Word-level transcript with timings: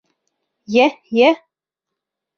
Йә, 0.77 0.87
йә! 1.21 1.31